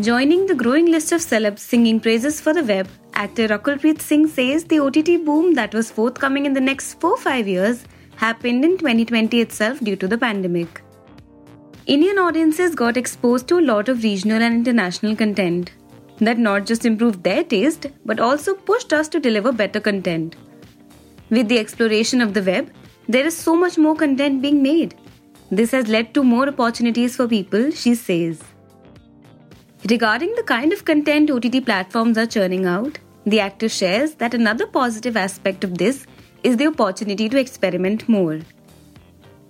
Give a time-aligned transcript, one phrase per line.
[0.00, 4.64] Joining the growing list of celebs singing praises for the web, actor Rakulpreet Singh says
[4.64, 7.84] the OTT boom that was forthcoming in the next 4-5 years
[8.16, 10.80] happened in 2020 itself due to the pandemic.
[11.84, 15.72] Indian audiences got exposed to a lot of regional and international content
[16.20, 20.36] that not just improved their taste but also pushed us to deliver better content.
[21.28, 22.72] With the exploration of the web,
[23.10, 24.94] there is so much more content being made.
[25.50, 28.42] This has led to more opportunities for people, she says.
[29.90, 34.64] Regarding the kind of content OTT platforms are churning out, the actor shares that another
[34.64, 36.06] positive aspect of this
[36.44, 38.38] is the opportunity to experiment more.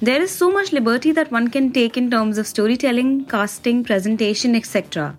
[0.00, 4.56] There is so much liberty that one can take in terms of storytelling, casting, presentation,
[4.56, 5.16] etc.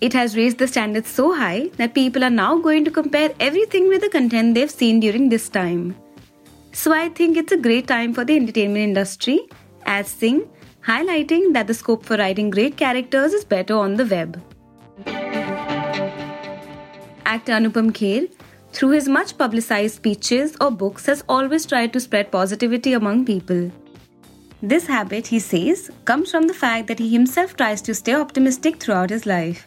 [0.00, 3.88] It has raised the standards so high that people are now going to compare everything
[3.88, 5.94] with the content they've seen during this time.
[6.72, 9.48] So I think it's a great time for the entertainment industry,
[9.84, 10.48] as Singh
[10.86, 14.40] highlighting that the scope for writing great characters is better on the web.
[17.24, 18.30] Actor Anupam Kher,
[18.72, 23.72] through his much publicized speeches or books, has always tried to spread positivity among people.
[24.62, 28.78] This habit, he says, comes from the fact that he himself tries to stay optimistic
[28.80, 29.66] throughout his life.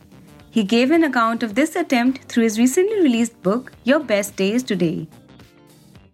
[0.52, 4.54] He gave an account of this attempt through his recently released book, Your Best Day
[4.54, 5.08] is Today.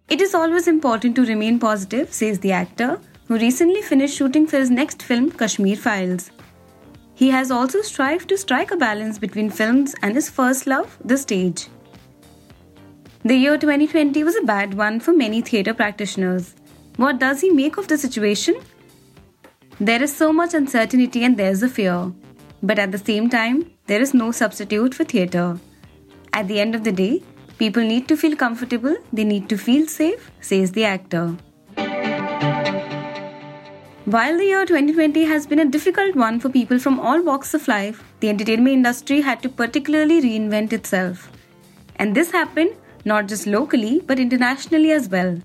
[0.10, 4.58] It is always important to remain positive, says the actor, who recently finished shooting for
[4.58, 6.32] his next film, Kashmir Files.
[7.16, 11.18] He has also strived to strike a balance between films and his first love, the
[11.18, 11.68] stage.
[13.24, 16.54] The year 2020 was a bad one for many theatre practitioners.
[16.98, 18.60] What does he make of the situation?
[19.80, 22.12] There is so much uncertainty and there's a fear.
[22.62, 25.58] But at the same time, there is no substitute for theatre.
[26.34, 27.24] At the end of the day,
[27.58, 31.36] people need to feel comfortable, they need to feel safe, says the actor.
[34.06, 37.68] While the year 2020 has been a difficult one for people from all walks of
[37.68, 41.32] life, the entertainment industry had to particularly reinvent itself.
[41.96, 45.40] And this happened not just locally but internationally as well.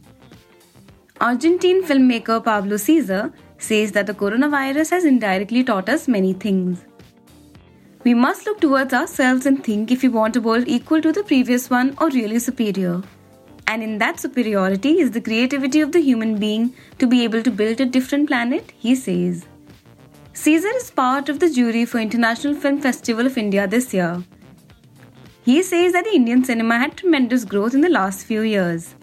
[1.23, 6.85] Argentine filmmaker Pablo César says that the coronavirus has indirectly taught us many things.
[8.05, 11.25] We must look towards ourselves and think if we want a world equal to the
[11.25, 13.01] previous one or really superior.
[13.73, 17.53] And in that superiority is the creativity of the human being to be able to
[17.53, 19.47] build a different planet, he says.
[20.33, 24.25] César is part of the jury for International Film Festival of India this year.
[25.45, 28.97] He says that the Indian cinema had tremendous growth in the last few years.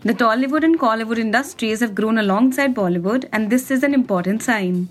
[0.00, 4.88] The Tollywood and Kollywood industries have grown alongside Bollywood, and this is an important sign.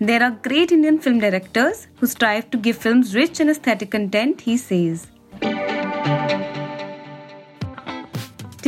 [0.00, 4.40] There are great Indian film directors who strive to give films rich and aesthetic content,
[4.40, 5.08] he says.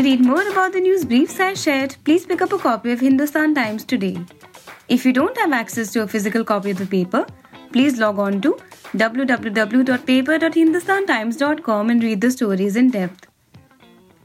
[0.01, 3.01] To read more about the news briefs I shared, please pick up a copy of
[3.01, 4.17] Hindustan Times today.
[4.89, 7.27] If you don't have access to a physical copy of the paper,
[7.71, 8.57] please log on to
[8.97, 13.27] www.paper.hindustantimes.com and read the stories in depth.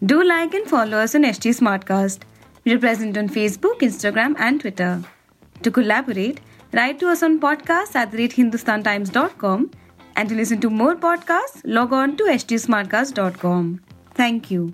[0.06, 2.19] Do like and follow us on HT Smartcast.
[2.63, 5.03] We are present on Facebook, Instagram, and Twitter.
[5.63, 6.40] To collaborate,
[6.72, 9.72] write to us on podcast at hindustantimes.com
[10.16, 13.81] and to listen to more podcasts, log on to htsmartcast.com.
[14.13, 14.74] Thank you.